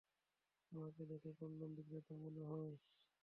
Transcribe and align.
আমাকে 0.71 1.01
দেখে 1.11 1.29
কনডম-বিক্রেতা 1.39 2.13
মনে 2.23 2.43
হয়? 2.49 2.73